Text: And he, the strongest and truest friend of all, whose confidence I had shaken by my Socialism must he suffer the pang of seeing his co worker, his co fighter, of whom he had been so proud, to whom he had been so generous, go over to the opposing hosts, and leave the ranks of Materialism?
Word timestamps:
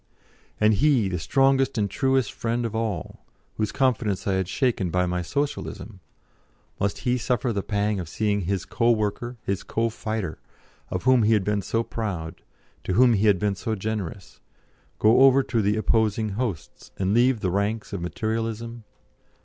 And 0.59 0.73
he, 0.73 1.09
the 1.09 1.19
strongest 1.19 1.77
and 1.77 1.87
truest 1.87 2.33
friend 2.33 2.65
of 2.65 2.73
all, 2.75 3.23
whose 3.57 3.71
confidence 3.71 4.25
I 4.25 4.33
had 4.33 4.47
shaken 4.47 4.89
by 4.89 5.05
my 5.05 5.21
Socialism 5.21 5.99
must 6.79 6.97
he 7.01 7.19
suffer 7.19 7.53
the 7.53 7.61
pang 7.61 7.99
of 7.99 8.09
seeing 8.09 8.41
his 8.41 8.65
co 8.65 8.89
worker, 8.89 9.37
his 9.43 9.61
co 9.61 9.89
fighter, 9.89 10.39
of 10.89 11.03
whom 11.03 11.21
he 11.21 11.33
had 11.33 11.43
been 11.43 11.61
so 11.61 11.83
proud, 11.83 12.41
to 12.83 12.93
whom 12.93 13.13
he 13.13 13.27
had 13.27 13.37
been 13.37 13.53
so 13.53 13.75
generous, 13.75 14.39
go 14.97 15.21
over 15.21 15.43
to 15.43 15.61
the 15.61 15.77
opposing 15.77 16.29
hosts, 16.29 16.89
and 16.97 17.13
leave 17.13 17.41
the 17.41 17.51
ranks 17.51 17.93
of 17.93 18.01
Materialism? 18.01 18.83